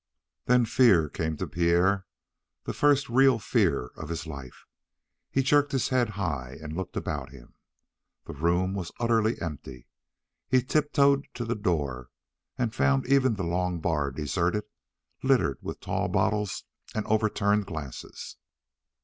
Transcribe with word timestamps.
Then 0.45 0.65
fear 0.65 1.07
came 1.09 1.37
to 1.37 1.45
Pierre, 1.45 2.07
the 2.63 2.73
first 2.73 3.07
real 3.07 3.37
fear 3.37 3.91
of 3.95 4.09
his 4.09 4.25
life. 4.25 4.65
He 5.29 5.43
jerked 5.43 5.73
his 5.73 5.89
head 5.89 6.09
high 6.17 6.57
and 6.59 6.75
looked 6.75 6.97
about 6.97 7.29
him. 7.29 7.53
The 8.25 8.33
room 8.33 8.73
was 8.73 8.91
utterly 8.99 9.39
empty. 9.39 9.85
He 10.47 10.63
tiptoed 10.63 11.27
to 11.35 11.45
the 11.45 11.53
door 11.53 12.09
and 12.57 12.73
found 12.73 13.05
even 13.05 13.35
the 13.35 13.43
long 13.43 13.79
bar 13.79 14.09
deserted, 14.09 14.63
littered 15.21 15.59
with 15.61 15.79
tall 15.81 16.07
bottles 16.07 16.63
and 16.95 17.05
overturned 17.05 17.67
glasses. 17.67 18.37